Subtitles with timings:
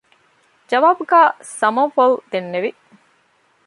[0.69, 2.69] ޖަވާބުގައި ސަމަވްއަލް ދެންނެވި